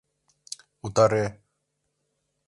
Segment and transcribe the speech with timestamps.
[0.87, 1.23] Утаре!